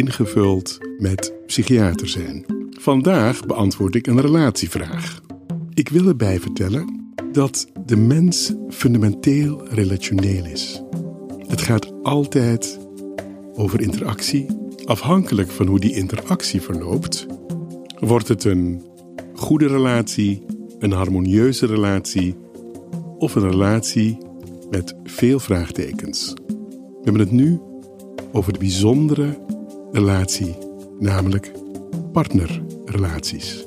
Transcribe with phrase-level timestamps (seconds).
[0.00, 2.44] ingevuld met psychiater zijn.
[2.70, 5.20] Vandaag beantwoord ik een relatievraag.
[5.74, 10.82] Ik wil erbij vertellen dat de mens fundamenteel relationeel is.
[11.46, 12.78] Het gaat altijd
[13.54, 14.46] over interactie.
[14.84, 17.26] Afhankelijk van hoe die interactie verloopt,
[17.98, 18.82] wordt het een
[19.34, 20.42] goede relatie,
[20.78, 22.36] een harmonieuze relatie
[23.18, 24.18] of een relatie
[24.70, 26.34] met veel vraagtekens.
[26.46, 27.60] We hebben het nu
[28.32, 29.38] over de bijzondere
[29.92, 30.56] relatie,
[30.98, 31.52] namelijk
[32.12, 33.66] partnerrelaties.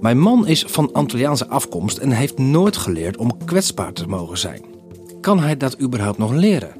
[0.00, 4.64] Mijn man is van Antilliaanse afkomst en heeft nooit geleerd om kwetsbaar te mogen zijn.
[5.20, 6.76] Kan hij dat überhaupt nog leren?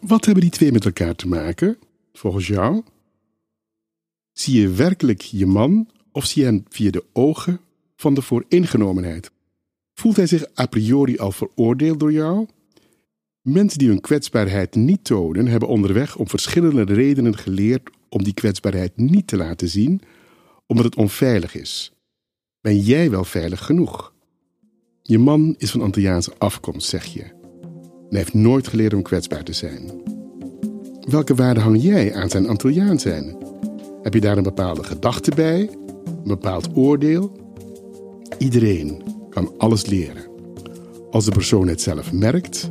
[0.00, 1.78] Wat hebben die twee met elkaar te maken,
[2.12, 2.82] volgens jou?
[4.32, 7.60] Zie je werkelijk je man of zie je hem via de ogen
[7.96, 9.30] van de vooringenomenheid?
[9.94, 12.46] Voelt hij zich a priori al veroordeeld door jou?
[13.44, 18.96] Mensen die hun kwetsbaarheid niet tonen, hebben onderweg om verschillende redenen geleerd om die kwetsbaarheid
[18.96, 20.00] niet te laten zien,
[20.66, 21.92] omdat het onveilig is.
[22.60, 24.12] Ben jij wel veilig genoeg?
[25.02, 27.22] Je man is van Antilliaanse afkomst, zeg je.
[27.22, 29.90] En hij heeft nooit geleerd om kwetsbaar te zijn.
[31.00, 33.36] Welke waarde hang jij aan zijn Antilliaan zijn?
[34.02, 35.70] Heb je daar een bepaalde gedachte bij?
[36.04, 37.32] Een bepaald oordeel?
[38.38, 40.24] Iedereen kan alles leren.
[41.10, 42.70] Als de persoon het zelf merkt